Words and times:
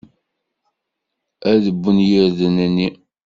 Ad 1.51 1.65
wwen 1.77 1.97
yirden-nni. 2.09 2.89